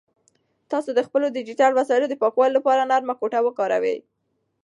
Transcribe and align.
تاسو 0.71 0.89
د 0.95 0.99
خپلو 1.07 1.27
ډیجیټل 1.35 1.71
وسایلو 1.75 2.07
د 2.09 2.15
پاکوالي 2.21 2.53
لپاره 2.57 2.87
نرمه 2.91 3.13
ټوټه 3.19 3.39
وکاروئ. 3.43 3.97